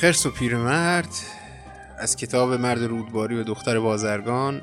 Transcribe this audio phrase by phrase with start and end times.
[0.00, 1.08] خرس و پیرمرد
[1.98, 4.62] از کتاب مرد رودباری و دختر بازرگان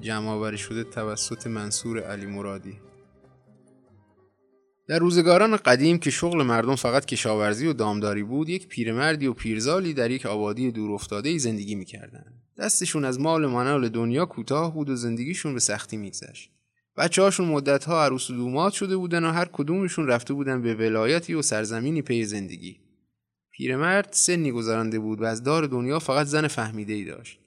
[0.00, 2.78] جمع شده توسط منصور علی مرادی.
[4.88, 9.94] در روزگاران قدیم که شغل مردم فقط کشاورزی و دامداری بود یک پیرمردی و پیرزالی
[9.94, 12.42] در یک آبادی دور افتاده زندگی می‌کردند.
[12.58, 16.50] دستشون از مال منال دنیا کوتاه بود و زندگیشون به سختی میگذشت.
[16.96, 20.74] بچه هاشون مدت ها عروس و دومات شده بودن و هر کدومشون رفته بودن به
[20.74, 22.89] ولایتی و سرزمینی پی زندگی.
[23.60, 27.40] پیرمرد سنی گذرانده بود و از دار دنیا فقط زن فهمیده ای داشت.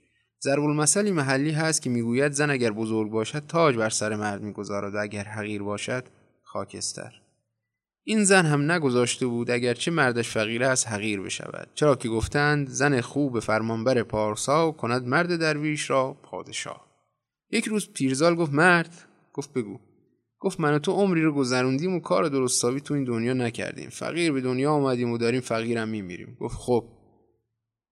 [0.44, 4.96] ضرب المثلی محلی هست که می‌گوید زن اگر بزرگ باشد تاج بر سر مرد می‌گذارد
[4.96, 6.04] و اگر حقیر باشد
[6.44, 7.22] خاکستر.
[8.04, 11.70] این زن هم نگذاشته بود اگرچه مردش فقیر است حقیر بشود.
[11.74, 16.88] چرا که گفتند زن خوب فرمانبر پارسا کند مرد درویش را پادشاه.
[17.52, 19.80] یک روز پیرزال گفت مرد گفت بگو.
[20.44, 23.90] گفت من و تو عمری رو گذروندیم و کار درستابی تو این دنیا نکردیم.
[23.90, 26.38] فقیر به دنیا آمدیم و داریم فقیرم میمیریم.
[26.40, 26.86] گفت خب.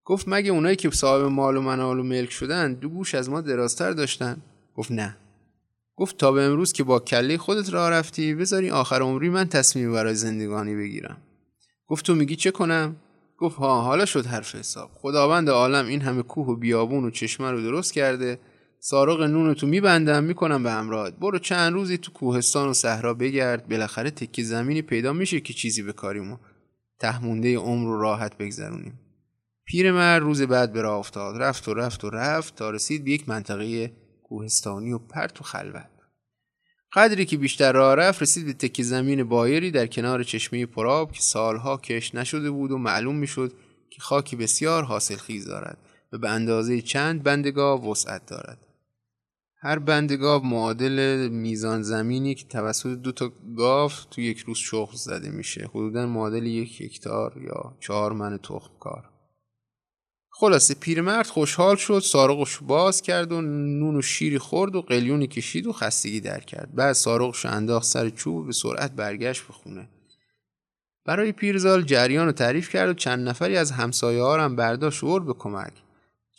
[0.06, 3.42] گفت مگه اونایی که صاحب مال و منال و ملک شدن دو گوش از ما
[3.42, 4.42] درازتر داشتن؟
[4.76, 5.18] گفت نه.
[5.96, 9.94] گفت تا به امروز که با کله خودت راه رفتی بذاری آخر عمری من تصمیم
[9.94, 11.18] برای زندگانی بگیرم.
[11.88, 12.96] گفت تو میگی چه کنم؟
[13.38, 14.90] گفت ها حالا شد حرف حساب.
[14.94, 18.40] خداوند عالم این همه کوه و بیابون و چشمه رو درست کرده.
[18.84, 23.70] سارق نون تو میبندم می‌کنم به همراهت برو چند روزی تو کوهستان و صحرا بگرد.
[23.70, 26.38] بالاخره تکی زمینی پیدا میشه که چیزی بکاریم و
[27.00, 29.00] تهمونده عمر رو راحت بگذرونیم.
[29.66, 31.42] پیرمرد روز بعد به راه افتاد.
[31.42, 33.92] رفت و رفت و رفت تا رسید به یک منطقه
[34.24, 35.90] کوهستانی و پرت و خلوت.
[36.94, 41.22] قدری که بیشتر راه رفت رسید به تکی زمین بایری در کنار چشمه پراب که
[41.22, 43.54] سالها کش نشده بود و معلوم می‌شد
[43.90, 45.78] که خاکی بسیار حاصل خیز دارد
[46.12, 48.71] و به اندازه چند بندگاه وسعت دارد.
[49.64, 54.96] هر بند گاو معادل میزان زمینی که توسط دو تا گاو تو یک روز شخص
[54.96, 55.70] زده میشه.
[55.70, 59.10] حدودا معادل یک هکتار یا چهار من تخم کار.
[60.30, 65.68] خلاصه پیرمرد خوشحال شد سارقش باز کرد و نون و شیری خورد و قلیونی کشید
[65.68, 66.76] و خستگی در کرد.
[66.76, 69.90] بعد سارقش انداخت سر چوب و به سرعت برگشت به خونه.
[71.06, 75.74] برای پیرزال جریان رو تعریف کرد و چند نفری از همسایه هم برداشت به کمک.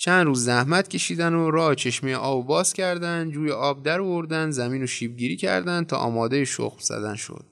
[0.05, 4.83] چند روز زحمت کشیدن و راه چشمه آب باز کردن جوی آب در وردن زمین
[4.83, 7.45] و شیبگیری کردن تا آماده شخم زدن شد.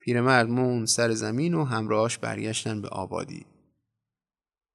[0.00, 3.46] پیرمرد مون سر زمین و همراهاش برگشتن به آبادی.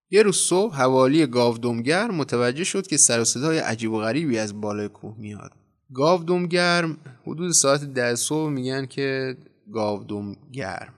[0.09, 4.62] یه روز صبح حوالی گاودمگر متوجه شد که سر و صدای عجیب و غریبی از
[4.62, 5.51] بالای کوه میاد.
[5.94, 6.97] گاودمگرم
[7.28, 9.38] حدود ساعت ده صبح میگن که
[9.74, 10.94] گاودمگرم.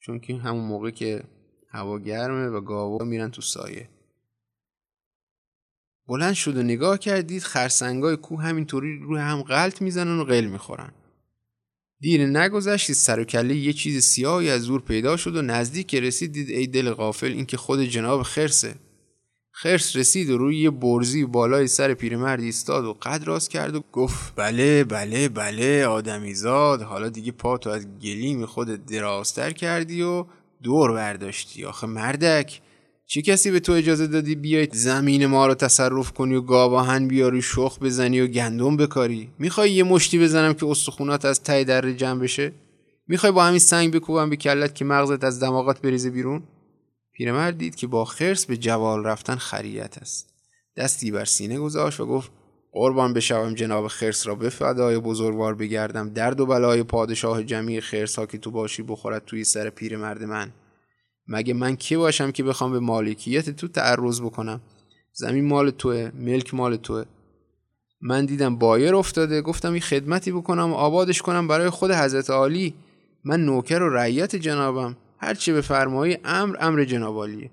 [0.00, 1.24] چون که همون موقع که
[1.70, 3.95] هوا گرمه و گاوا میرن تو سایه.
[6.08, 10.92] بلند شد و نگاه کردید خرسنگای کوه همینطوری روی هم غلط می‌زنن و قل می‌خورن.
[12.00, 16.32] دیر نگذشت سر و کله یه چیز سیاهی از دور پیدا شد و نزدیک رسید
[16.32, 18.74] دید ای دل غافل این که خود جناب خرسه.
[19.58, 23.84] خرس رسید و روی یه برزی بالای سر پیرمرد ایستاد و قد راست کرد و
[23.92, 30.24] گفت بله بله بله آدمیزاد حالا دیگه پا تو از گلیم خود درازتر کردی و
[30.62, 32.60] دور برداشتی آخه مردک.
[33.08, 37.42] چه کسی به تو اجازه دادی بیای زمین ما رو تصرف کنی و گاواهن بیاری
[37.42, 42.20] شخ بزنی و گندم بکاری؟ می‌خوای یه مشتی بزنم که استخونات از ته در جمع
[42.20, 42.52] بشه؟
[43.08, 46.42] می‌خوای با همین سنگ بکوبم به کلت که مغزت از دماغات بریزه بیرون؟
[47.12, 50.28] پیرمرد دید که با خرس به جوال رفتن خریت است.
[50.76, 52.30] دستی بر سینه گذاشت و گفت
[52.72, 56.10] قربان بشوم جناب خرس را به فدای بزرگوار بگردم.
[56.10, 60.52] درد و بلای پادشاه جمعی خرس ها که تو باشی بخورد توی سر پیرمرد من.
[61.28, 64.60] مگه من کی باشم که بخوام به مالکیت تو تعرض بکنم؟
[65.12, 67.04] زمین مال توه ملک مال توه.
[68.00, 72.74] من دیدم بایر افتاده گفتم این خدمتی بکنم و آبادش کنم برای خود حضرت عالی.
[73.24, 74.96] من نوکر و رعیت جنابم.
[75.18, 77.50] هرچی به فرمایی امر امر جناب عالیه.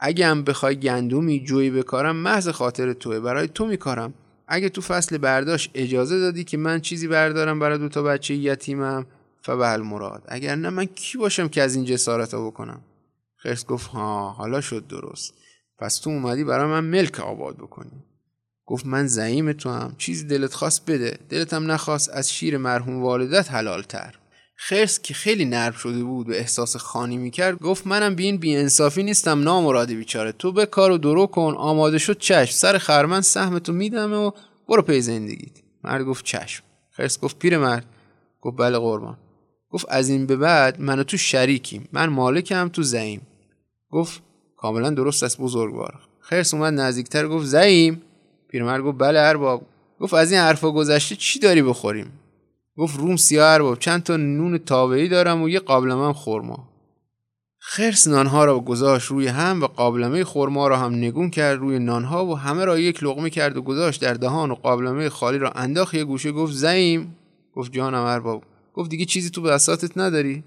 [0.00, 3.20] اگه هم بخوای گندومی جویی بکارم محض خاطر توه.
[3.20, 4.14] برای تو میکارم.
[4.48, 9.06] اگه تو فصل برداشت اجازه دادی که من چیزی بردارم برای دو تا بچه یتیمم
[9.42, 10.22] فبهل مراد.
[10.28, 12.80] اگر نه من کی باشم که از این جسارت بکنم؟
[13.44, 15.34] خرس گفت ها حالا شد درست.
[15.78, 18.04] پس تو اومدی برای من ملک آباد بکنی.
[18.66, 21.18] گفت من زعیم تو هم چیزی دلت خواست بده.
[21.28, 24.14] دلت هم نخواست از شیر مرحوم والدت حلال تر
[24.56, 28.56] خرس که خیلی نرم شده بود و احساس خانی می‌کرد گفت منم بی این بی
[28.56, 30.32] انصافی نیستم نامرادی بیچاره.
[30.32, 31.54] تو به کار و درو کن.
[31.56, 32.52] آماده شد چشم.
[32.52, 34.30] سر خرمن سهمتو میدم و
[34.68, 35.62] برو پی زندگیت.
[35.84, 36.64] مرد گفت چشم.
[36.90, 37.86] خرس گفت پیر مرد.
[38.40, 39.18] گفت بله قربان.
[39.70, 41.88] گفت از این به بعد من تو شریکیم.
[41.92, 43.26] من مالکم تو زعیم.
[43.94, 44.22] گفت
[44.56, 45.94] کاملا درست است بزرگوار.
[46.20, 48.02] خرس اومد نزدیکتر گفت زعیم؟
[48.48, 49.62] پیرمرد گفت بله ارباب.
[50.00, 52.12] گفت از این حرفا گذشته چی داری بخوریم؟
[52.76, 56.68] گفت روم سیاه ارباب چند تا نون تابعی دارم و یه قابل من خورما
[57.58, 62.26] خرس نانها را گذاشت روی هم و قابلمه خرما را هم نگون کرد روی نانها
[62.26, 65.94] و همه را یک لغمه کرد و گذاشت در دهان و قابلمه خالی را انداخت
[65.94, 66.32] یه گوشه.
[66.32, 67.16] گفت زعیم؟
[67.54, 68.42] گفت جانم ارباب.
[68.74, 70.44] گفت دیگه چیزی تو بساتت نداری؟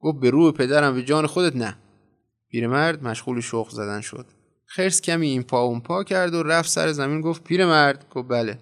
[0.00, 1.76] گفت به روح پدرم به جان خودت نه.
[2.56, 4.26] پیرمرد مشغول شخ زدن شد.
[4.66, 8.04] خرس کمی این پا اون پا کرد و رفت سر زمین گفت پیرمرد.
[8.10, 8.58] گفت بله.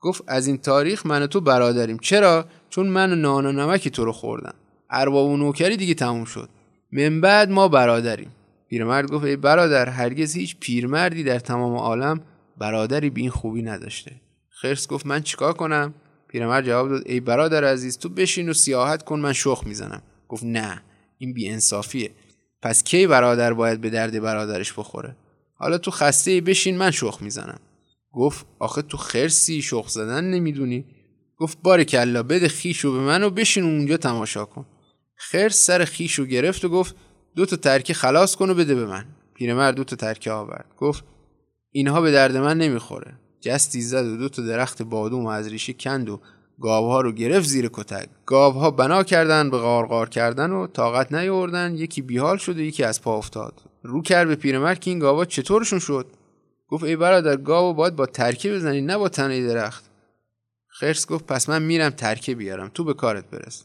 [0.00, 1.98] گفت از این تاریخ من و تو برادریم.
[1.98, 4.54] چرا؟ چون من نان و نمکی تو رو خوردم.
[4.90, 6.48] ارباب و نوکری دیگه تموم شد.
[6.92, 8.30] من بعد ما برادریم.
[8.68, 12.20] پیرمرد گفت ای برادر هرگز هیچ پیرمردی در تمام عالم
[12.58, 14.12] برادری به این خوبی نداشته.
[14.48, 15.94] خرس گفت من چیکار کنم؟
[16.28, 20.02] پیرمرد جواب داد ای برادر عزیز تو بشین و سیاحت کن من شخ می‌زنم.
[20.28, 20.82] گفت نه
[21.18, 22.10] این بی انصافیه
[22.62, 25.16] پس کی برادر باید به درد برادرش بخوره؟
[25.54, 27.60] حالا تو خسته بشین من شخ می‌زنم.
[28.12, 30.84] گفت آخه تو خرسی شخ زدن نمی‌دونی.
[31.36, 34.66] گفت بار کلا بده خیشو به من و بشین اونجا تماشا کن.
[35.16, 36.96] خرس سر خیشو گرفت و گفت
[37.36, 39.04] دو تا ترکه خلاص کن و بده به من.
[39.34, 40.66] پیرمرد دو تا ترکه آورد.
[40.78, 41.04] گفت
[41.70, 43.14] اینها به درد من نمی‌خوره.
[43.40, 46.20] جستی زد و دو تا درخت بادوم از ریشه کند و
[46.62, 48.08] گاوها رو گرفت زیر کتک.
[48.26, 51.74] گاوها بنا کردن به غارغار کردن و طاقت نیاوردن.
[51.74, 53.54] یکی بیحال شد و یکی از پا افتاد.
[53.82, 56.06] رو کرد به پیرمرد که این گاوا چطورشون شد؟
[56.68, 59.84] گفت ای برادر گاو باید با ترکه بزنی نه با تنه درخت.
[60.68, 63.64] خرس گفت پس من میرم ترکه بیارم تو به کارت برس.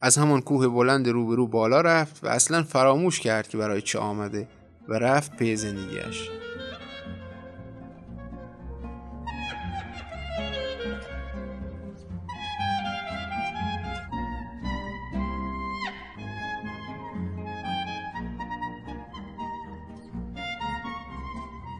[0.00, 4.48] از همان کوه بلند روبرو بالا رفت و اصلا فراموش کرد که برای چه آمده
[4.88, 6.30] و رفت پی زندگیش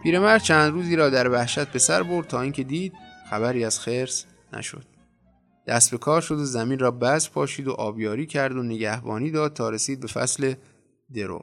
[0.09, 2.93] پیرمرد چند روزی را در وحشت به سر برد تا اینکه دید
[3.31, 4.85] خبری از خرس نشد.
[5.67, 9.53] دست به کار شد و زمین را بز پاشید و آبیاری کرد و نگهبانی داد
[9.53, 10.55] تا رسید به فصل
[11.15, 11.43] درو.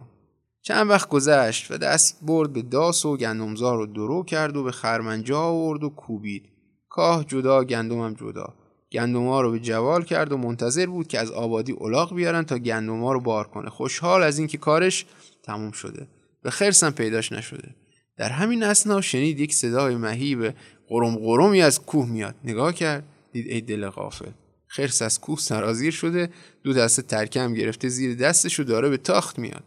[0.62, 4.72] چند وقت گذشت و دست برد به داس و گندمزار و درو کرد و به
[4.72, 6.50] خرمنجا آورد و کوبید.
[6.90, 8.54] کاه جدا گندمم جدا.
[8.92, 13.14] گندما رو به جوال کرد و منتظر بود که از آبادی الاغ بیارن تا گندما
[13.14, 13.70] رو بار کنه.
[13.70, 15.06] خوشحال از اینکه کارش
[15.44, 16.08] تموم شده.
[16.42, 17.76] به خرسم پیداش نشده.
[18.18, 20.54] در همین اسنا شنید یک صدای مهیب
[20.88, 22.36] قرم قرمی از کوه میاد.
[22.44, 24.32] نگاه کرد دید ای دل غافل.
[24.68, 26.30] خرس از کوه سرازیر شده
[26.64, 29.64] دو دست ترکم گرفته زیر دستش و داره به تاخت میاد.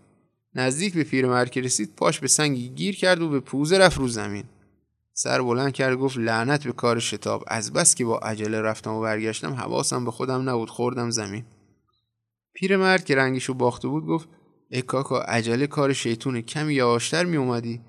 [0.55, 4.09] نزدیک به پیرمرد که رسید پاش به سنگی گیر کرد و به پوزه رفت رو
[4.09, 4.45] زمین.
[5.13, 7.45] سر بلند کرد گفت لعنت به کار شتاب.
[7.47, 11.45] از بس که با عجله رفتم و برگشتم حواسم به خودم نبود خوردم زمین.
[12.55, 14.29] پیرمرد که رنگشو باخته بود گفت
[14.71, 17.81] ای کاکا عجله کار شیطون کمی یواشتر می اومدی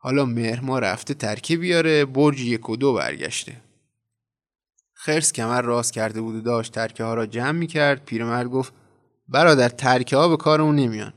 [0.00, 3.52] حالا مهر رفته ترکه بیاره برج یک و دو برگشته.
[4.94, 8.72] خرس کمر راست کرده بود و داشت ترکه ها را جمع می کرد پیرمرد گفت
[9.28, 11.12] برادر ترکه ها به کارمون نمیان.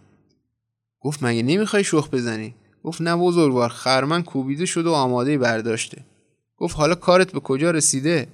[1.00, 6.06] گفت مگه نمی‌خوای شخ بزنی؟ گفت نه بزرگوار خرمن کوبیده شده و آماده برداشته.
[6.57, 8.28] گفت حالا کارت به کجا رسیده؟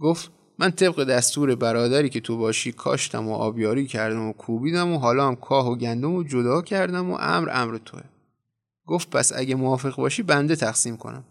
[0.00, 4.98] گفت من طبق دستور برادری که تو باشی کاشتم و آبیاری کردم و کوبیدم و
[4.98, 8.02] حالا هم کاه و گندم و جدا کردم و امر امر توه.
[8.88, 11.24] گفت پس اگه موافق باشی بنده تقسیم کنم.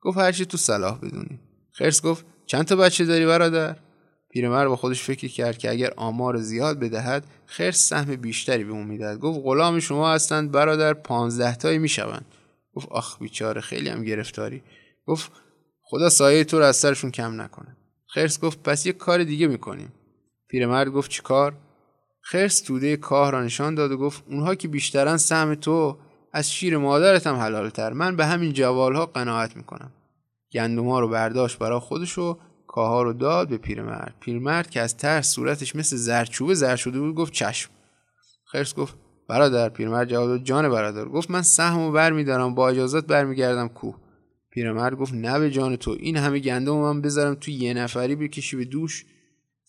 [0.00, 1.40] گفت هرچی تو صلاح بدونی.
[1.72, 3.76] خرس گفت چند تا بچه داری برادر؟
[4.30, 8.86] پیرمرد با خودش فکر کرد که اگر آمار زیاد بدهد خرس سهم بیشتری به اون
[8.86, 9.18] می‌دهد.
[9.18, 12.24] گفت غلام شما هستند برادر پانزده تایی می‌شوند.
[12.74, 14.62] گفت آخ بیچاره خیلی هم گرفتاری.
[15.06, 15.32] گفت
[15.82, 17.76] خدا سایه تو رو از سرشون کم نکنه.
[18.06, 19.92] خرس گفت پس یه کار دیگه می‌کنیم.
[20.48, 21.54] پیرمرد گفت چی کار؟
[22.20, 25.96] خرس توده کاه را نشان داد و گفت اونها که بیشترن سهم تو
[26.32, 27.92] از شیر مادرت هم حلالتر.
[27.92, 29.92] من به همین جوالها قناعت می‌کنم.
[30.52, 34.14] گندوما رو برداشت برا خودش و کاها رو داد به پیرمرد.
[34.20, 37.70] پیرمرد که از ترس صورتش مثل زرچوبه زر شده بود گفت چشم.
[38.44, 38.94] خرس گفت
[39.28, 41.04] برادر پیرمرد جواب داد جان برادر.
[41.04, 43.94] گفت من سهمو برمیدارم با اجازت برمیگردم کوه.
[44.50, 48.56] پیرمرد گفت نه به جان تو این همه گندم من بذارم تو یه نفری بکشی
[48.56, 49.04] به دوش.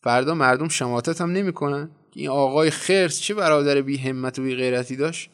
[0.03, 1.89] فردا مردم شماتت هم نمی‌کنن.
[2.15, 5.29] این آقای خرس چه برادر بی همت و بی غیرتی داشت؟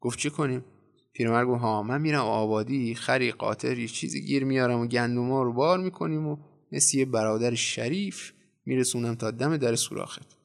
[0.00, 0.64] گفت چه کنیم؟
[1.12, 5.52] پیرمرد گفت ها من میرم آبادی خری قاطر یه چیزی گیر میارم و گندوما رو
[5.52, 6.36] بار می‌کنیم و
[6.72, 8.32] مثل یه برادر شریف
[8.66, 10.36] میرسونم تا دم در سوراخت.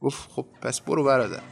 [0.00, 1.42] گفت خب پس برو برادر.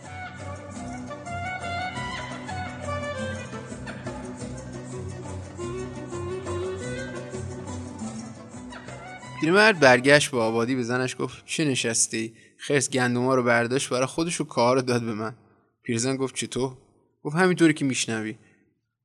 [9.41, 14.41] پیرمرد برگشت به آبادی به زنش گفت چه نشستی؟ خرس گندوما رو برداشت برای خودش
[14.41, 15.35] و کار داد به من.
[15.83, 16.77] پیرزن گفت چطور؟
[17.23, 18.37] گفت همینطوری که میشنوی.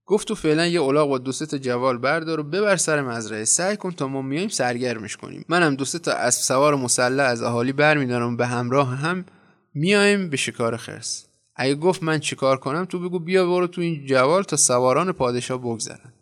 [0.06, 3.46] گفت تو فعلا یه الاغ با دو تا جوال بردار و ببر سر مزرعه.
[3.46, 5.46] سعی کن تا ما میایم سرگرمش کنیم.
[5.50, 9.26] منم دو تا اسب سوار مسلح از اهالی برمیدارم به همراه هم
[9.74, 11.26] میایم به شکار خرس.
[11.56, 15.58] اگه گفت من چیکار کنم تو بگو بیا برو تو این جوال تا سواران پادشاه
[15.58, 16.14] بگذرن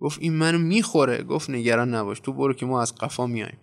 [0.00, 1.22] گفت این منو می‌خوره.
[1.22, 2.20] گفت نگران نباش.
[2.20, 3.58] تو برو که ما از قفا میایم.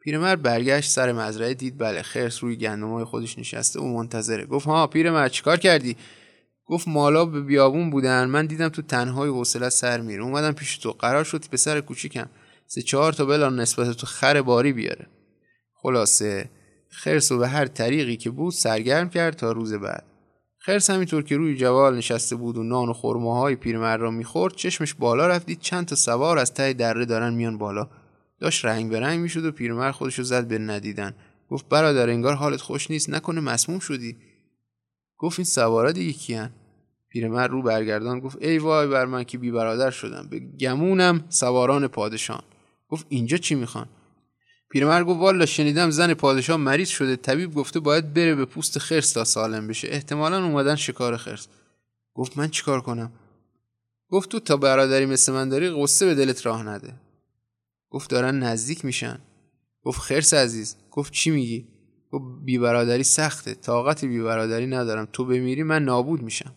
[0.00, 4.46] پیرمرد برگشت سر مزرعه دید بله خرس روی گندمای خودش نشسته و منتظره.
[4.46, 5.96] گفت ها پیرمرد چیکار کردی؟
[6.66, 8.24] گفت مالا به بیابون بودن.
[8.24, 10.22] من دیدم تو تنهای حوصله سر میره.
[10.22, 10.92] اومدم پیش تو.
[10.92, 12.26] قرار شد پسر کوچیکم.
[12.66, 15.06] سه چهار تا بلان نسبت تو خر باری بیاره.
[15.74, 16.50] خلاصه
[16.88, 20.04] خرس و به هر طریقی که بود سرگرم کرد تا روز بعد.
[20.58, 24.94] خرس همینطور که روی جوال نشسته بود و نان و خرماهای پیرمرد را می‌خورد چشمش
[24.94, 27.88] بالا رفت دید چند تا سوار از ته دره دارن میان بالا.
[28.40, 31.14] داشت رنگ به رنگ می‌شد و پیرمرد خودشو زد به ندیدن.
[31.50, 33.10] گفت برادر انگار حالت خوش نیست.
[33.10, 34.16] نکنه مسموم شدی.
[35.18, 36.50] گفت این سوارا دیگه کیان؟
[37.08, 40.28] پیرمرد رو برگردان گفت ای وای بر من که بی برادر شدم.
[40.30, 42.42] به گمونم سواران پادشان.
[42.88, 43.88] گفت اینجا چی می‌خوان؟
[44.70, 47.16] پیرمرد گفت والا شنیدم زن پادشاه مریض شده.
[47.16, 49.88] طبیب گفته باید بره به پوست خرس تا سالم بشه.
[49.90, 51.48] احتمالا اومدن شکار خرس.
[52.14, 53.12] گفت من چیکار کنم؟
[54.08, 56.94] گفت تو تا برادری مثل من داری قصه به دلت راه نده.
[57.90, 59.18] گفت دارن نزدیک میشن.
[59.82, 60.76] گفت خرس عزیز.
[60.90, 61.68] گفت چی میگی؟
[62.14, 65.08] گفت بی برادری سخته طاقت بی برادری ندارم.
[65.12, 66.54] تو بمیری من نابود میشم.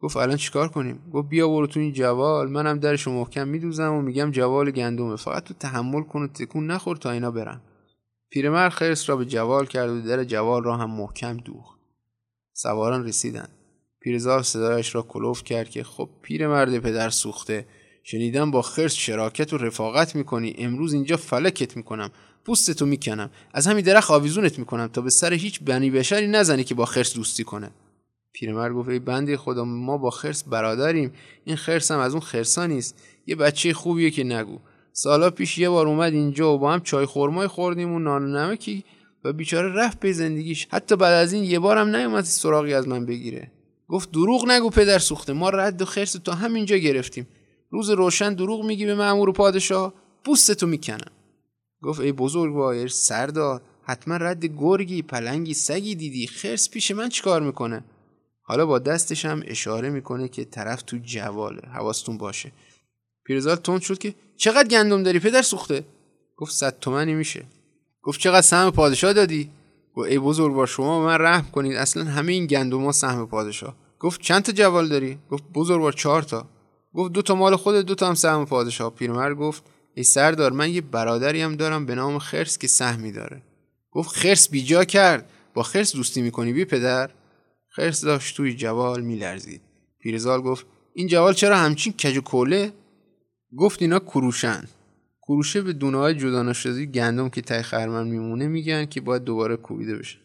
[0.00, 4.02] گفت الان چیکار کنیم؟ گفت بیا برو تو این جوال منم درشو محکم میدوزم و
[4.02, 5.16] میگم جوال گندمه.
[5.16, 7.60] فقط تو تحمل کن و تکون نخور تا اینا برن.
[8.30, 11.78] پیرمرد خرس را به جوال کرد و در جوال را هم محکم دوخت.
[12.52, 13.50] سواران رسیدند
[14.00, 17.66] پیرزار صدایش را کلوف کرد که خب پیرمرد پدر سوخته.
[18.02, 20.54] شنیدم با خرس شراکت و رفاقت می‌کنی.
[20.58, 22.10] امروز اینجا فلکت می‌کنم.
[22.48, 23.30] پوستتو می‌کنم.
[23.54, 27.14] از همین درخت آویزونت می‌کنم تا به سر هیچ بنی بشری نزنی که با خرس
[27.14, 27.70] دوستی کنه.
[28.32, 31.12] پیرمرد گفت ای بنده خدا ما با خرس برادریم.
[31.44, 33.02] این خرس هم از اون خرسا نیست.
[33.26, 34.58] یه بچه خوبیه که نگو.
[34.92, 38.28] سالا پیش یه بار اومد اینجا و با هم چای خورمای خوردیم و نان و
[38.28, 38.84] نمکی
[39.24, 40.68] و بیچاره رفت به زندگیش.
[40.70, 43.52] حتی بعد از این یه بارم نیومد سراغی از من بگیره.
[43.88, 45.32] گفت دروغ نگو پدر سوخته.
[45.32, 47.28] ما رد و خرس تا همینجا گرفتیم.
[47.70, 49.94] روز روشن دروغ میگی به مامور پادشاه.
[50.24, 51.10] پوستتو می‌کنم.
[51.82, 57.84] گفت ای بزرگ سردار حتما رد گرگی پلنگی سگی دیدی خرس پیش من چیکار می‌کنه؟
[58.42, 62.52] حالا با دستش هم اشاره می‌کنه که طرف تو جواله حواستون باشه.
[63.24, 65.84] پیرزال تند شد که چقدر گندم داری پدر سوخته؟
[66.36, 67.44] گفت صد تومنی میشه.
[68.02, 69.50] گفت چقدر سهم پادشاه دادی؟
[69.94, 73.76] گفت ای بزرگوار شما من رحم کنید اصلا همه این گندم ها سهم پادشاه.
[74.00, 76.48] گفت چند تا جوال داری؟ گفت بزرگوار چهار تا.
[76.94, 78.94] گفت دو تا مال خودت دو تا هم سهم پادشاه.
[78.94, 79.62] پیرمرد گفت
[79.98, 83.42] ای سردار من یه برادری هم دارم به نام خرس که سهمی داره.
[83.90, 85.30] گفت خرس بیجا کرد.
[85.54, 87.10] با خرس دوستی می‌کنی بی پدر؟
[87.68, 89.60] خرس داشت توی جوال میلرزید.
[90.00, 92.72] پیرزال گفت این جوال چرا همچین کج و کوله
[93.56, 94.64] گفت اینا کروشن
[95.22, 99.56] کروشه به دونه های جدا نشده گندم که تای خرمن میمونه میگن که باید دوباره
[99.56, 100.18] کوبیده بشه.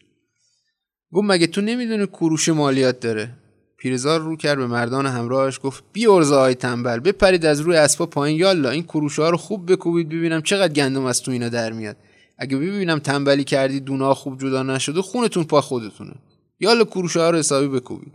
[1.12, 3.36] گفت مگه تو نمی‌دونی کروشه مالیات داره؟
[3.84, 8.06] پیرزار رو کرد به مردان همراهش گفت بی ارزه های تنبل بپرید از روی اسبا
[8.06, 8.40] پایین.
[8.40, 11.96] یالا این کروشه ها رو خوب بکوبید ببینم چقدر گندم از تو اینا در میاد.
[12.38, 16.14] اگه ببینم تنبلی کردی دونه خوب جدا نشده خونتون پا خودتونه.
[16.60, 18.14] یالا کروشه ها رو حسابی بکوبید.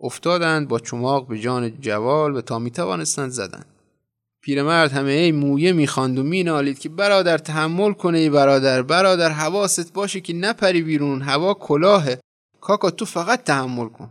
[0.00, 3.66] افتادند با چماق به جان جوال و تا می توانستند زدند
[4.40, 8.82] پیرمرد همه ای مویه می‌خواند و مینالید که برادر تحمل کنه ای برادر.
[8.82, 12.18] برادر حواست باشه که نپری بیرون هوا کلاهه.
[12.60, 14.10] کاکا تو فقط تحمل کن.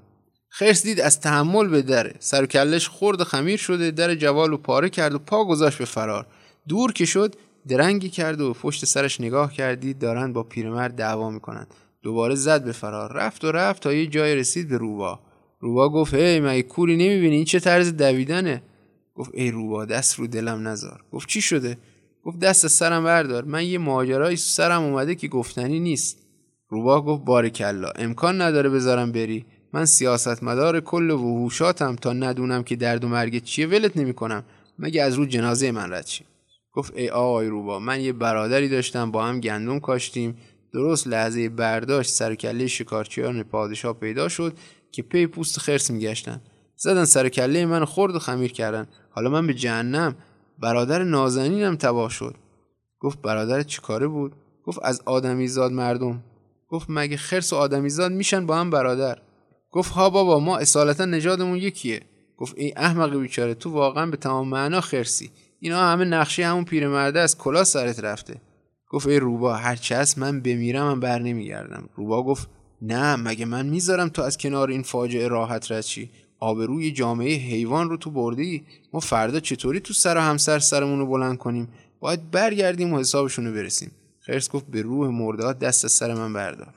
[0.56, 2.16] خرس دید از تحمل به دره.
[2.20, 5.78] سر و کلش خورد و خمیر شده در جوال و پاره کرد و پا گذاشت
[5.78, 6.26] به فرار.
[6.68, 7.36] دور که شد
[7.68, 11.68] درنگی کرد و پشت سرش نگاه کردید دارند با پیرمرد دعوا می‌کنند.
[12.04, 13.14] دوباره زد به فرار.
[13.14, 15.20] رفت و رفت تا یه جای رسید به روبا
[15.60, 18.64] روبا گفت هی مگه کوری نمی‌بینی؟ این چه طرز دویدنه؟
[19.16, 21.04] گفت ای روبا دست رو دلم نزار.
[21.12, 21.78] گفت چی شده؟
[22.24, 23.44] گفت دست سرم بردار.
[23.44, 26.20] من یه ماجرایی سرم اومده که گفتنی نیست.
[26.70, 29.46] روبا گفت بارکلا امکان نداره بذارم بری.
[29.74, 34.44] من سیاستمدار کل وحوشاتم تا ندونم که درد و مرگ چیه ولت نمی‌کنم.
[34.80, 36.08] مگه از رو جنازه من رد
[36.74, 40.38] گفت ای آقای روبا من یه برادری داشتم با هم گندم کاشتیم.
[40.74, 44.58] درست لحظه برداشت سر کله شکارچیان پادشاه پیدا شد
[44.92, 46.42] که پی پوست خرس میگشتن.
[46.76, 48.88] زدن سر کله من خورد و خمیر کردن.
[49.10, 50.16] حالا من به جهنم.
[50.60, 52.36] برادر نازنینم تباه شد.
[53.00, 54.34] گفت برادر چیکاره بود؟
[54.66, 56.24] گفت از آدمیزاد مردم.
[56.70, 59.18] گفت مگه خرس و آدمیزاد میشن با هم برادر؟
[59.74, 62.02] گفت ها بابا ما اصالتا نژادمون یکیه.
[62.38, 65.30] گفت ای احمق بیچاره تو واقعا به تمام معنا خرسی.
[65.60, 68.42] اینا همه نقشه همون پیرمرده از کلا سرت رفته.
[68.90, 71.90] گفت ای روبا هرچه هست من بمیرم من بر نمیگردم.
[71.96, 72.50] روبا گفت
[72.82, 77.90] نه مگه من می‌ذارم تو از کنار این فاجعه راحت رد چی آبروی جامعه حیوان
[77.90, 78.64] رو تو بردی؟
[78.94, 81.68] ما فردا چطوری تو سر و همسر سرمون رو بلند کنیم؟
[82.00, 83.92] باید برگردیم و حسابشون رو برسیم.
[84.20, 86.74] خرس گفت به روح مرده دست از سر من بردار.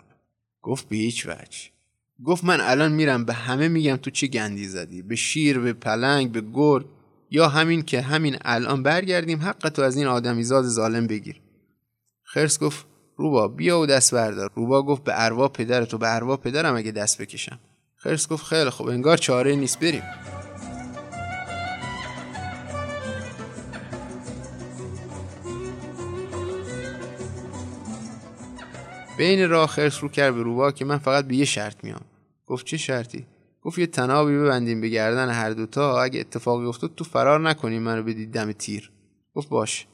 [0.63, 1.76] گفت به هیچ وجه.
[2.25, 6.33] گفت من الان میرم به همه میگم تو چه گندی زدی؟ به شیر به پلنگ
[6.33, 6.87] به گرگ
[7.31, 11.41] یا همین که همین الان برگردیم حق تو از این آدمیزاد ظالم بگیر.
[12.23, 14.51] خرس گفت روبا بیا و دست بردار.
[14.55, 17.59] روبا گفت به اروا پدرت و به اروا پدرم اگه دست بکشم.
[17.97, 20.03] خرس گفت خیلی خوب انگار چاره نیست بریم.
[29.19, 32.05] بین راه خرس رو کرد به روبا که من فقط به یه شرط میام.
[32.47, 33.27] گفت چه شرطی؟
[33.63, 38.03] گفت یه تنابی ببندیم به گردن هر دوتا اگه اتفاقی افتاد تو فرار نکنیم منو
[38.03, 38.91] بدید دم تیر.
[39.35, 39.87] گفت باش.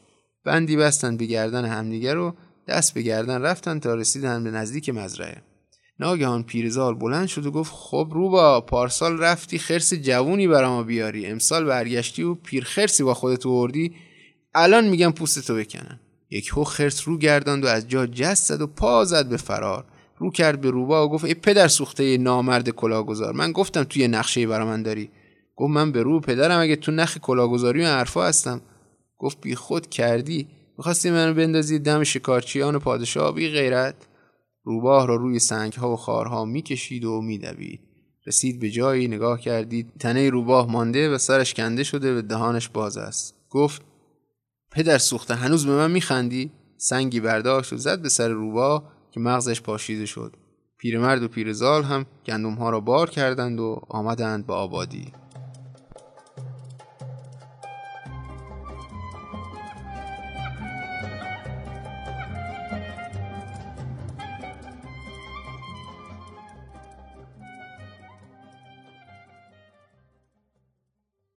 [0.44, 2.34] بندی بستن به گردن همدیگه رو
[2.68, 5.42] دست به گردن رفتن تا رسیدن به نزدیک مزرعه.
[6.00, 11.26] ناگهان پیرزال بلند شد و گفت خب روبا پارسال رفتی خرس جوونی برا ما بیاری.
[11.26, 13.94] امسال برگشتی و پیر خرسی با خودت وردی
[14.54, 16.00] الان میگم پوستتو بکنن.
[16.32, 19.84] یک هو خرس رو گرداند و از جا جست زد و پا زد به فرار.
[20.18, 24.46] رو کرد به روبا و گفت ای پدر سوخته نامرد کلاگذار من گفتم توی نقشه
[24.46, 25.10] برا من داری.
[25.56, 28.60] گفت من به رو پدرم اگه تو نخ کلاگذاری و حرفا هستم.
[29.18, 30.48] گفت بی خود کردی؟
[30.78, 33.94] می‌خواستی منو بندازی دم شکارچیان و پادشاه بی غیرت؟
[34.64, 37.80] روباه را روی سنگ ها و خارها می‌کشید و میدوید.
[38.26, 42.96] رسید به جایی نگاه کردید تنه روباه مانده و سرش کنده شده و دهانش باز
[42.96, 43.34] است.
[43.50, 43.82] گفت
[44.74, 49.60] پدر سوخته هنوز به من میخندی؟ سنگی برداشت و زد به سر روباه که مغزش
[49.60, 50.36] پاشیده شد.
[50.78, 55.12] پیرمرد و پیرزال هم گندم ها را بار کردند و آمدند به آبادی.